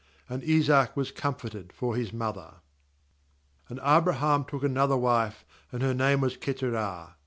And 0.27 0.41
Isaac 0.43 0.97
was 0.97 1.11
comforted 1.11 1.71
for 1.71 1.95
his 1.95 2.11
mother. 2.11 2.53
O£ 2.53 3.69
And 3.69 3.79
Abraham 3.85 4.45
took 4.45 4.63
another 4.63 4.95
^ 4.95 4.99
wife, 4.99 5.45
and 5.71 5.83
her 5.83 5.93
name 5.93 6.21
was 6.21 6.35
Keturah. 6.37 7.17